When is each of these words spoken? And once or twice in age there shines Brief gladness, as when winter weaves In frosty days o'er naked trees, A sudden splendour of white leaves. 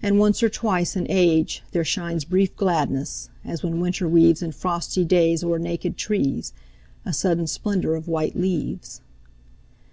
And 0.00 0.20
once 0.20 0.44
or 0.44 0.48
twice 0.48 0.94
in 0.94 1.04
age 1.10 1.64
there 1.72 1.84
shines 1.84 2.24
Brief 2.24 2.54
gladness, 2.54 3.30
as 3.44 3.64
when 3.64 3.80
winter 3.80 4.08
weaves 4.08 4.42
In 4.42 4.52
frosty 4.52 5.04
days 5.04 5.42
o'er 5.42 5.58
naked 5.58 5.96
trees, 5.96 6.52
A 7.04 7.12
sudden 7.12 7.48
splendour 7.48 7.96
of 7.96 8.06
white 8.06 8.36
leaves. 8.36 9.00